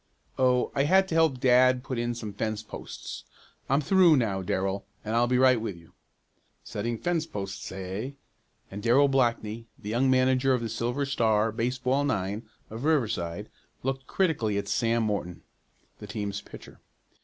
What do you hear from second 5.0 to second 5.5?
and I'll be